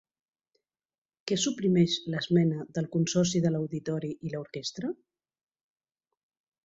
Què 1.31 1.37
suprimeix 1.41 1.97
l'esmena 2.13 2.65
del 2.77 2.87
Consorci 2.95 3.43
de 3.47 3.53
l'Auditori 3.57 4.13
i 4.29 4.33
l'Orquestra? 4.33 4.91